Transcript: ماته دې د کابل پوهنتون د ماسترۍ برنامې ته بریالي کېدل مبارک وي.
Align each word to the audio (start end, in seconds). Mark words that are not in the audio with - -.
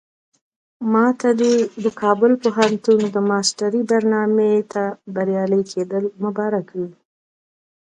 ماته 0.93 1.29
دې 1.41 1.55
د 1.83 1.85
کابل 2.01 2.31
پوهنتون 2.43 2.99
د 3.15 3.17
ماسترۍ 3.29 3.81
برنامې 3.91 4.53
ته 4.73 4.83
بریالي 5.15 5.61
کېدل 5.71 6.03
مبارک 6.23 6.67
وي. 6.77 6.91